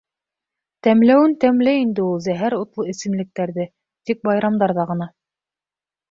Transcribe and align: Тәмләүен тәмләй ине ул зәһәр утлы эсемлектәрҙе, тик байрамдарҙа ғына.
Тәмләүен 0.85 1.33
тәмләй 1.43 1.81
ине 1.81 2.05
ул 2.05 2.23
зәһәр 2.27 2.55
утлы 2.59 2.85
эсемлектәрҙе, 2.93 3.67
тик 4.11 4.23
байрамдарҙа 4.29 4.87
ғына. 4.93 5.09